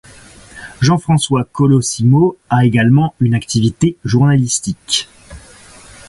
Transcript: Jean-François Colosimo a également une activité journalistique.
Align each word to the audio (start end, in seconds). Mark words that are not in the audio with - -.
Jean-François 0.81 1.43
Colosimo 1.43 2.35
a 2.49 2.65
également 2.65 3.13
une 3.19 3.35
activité 3.35 3.97
journalistique. 4.03 5.07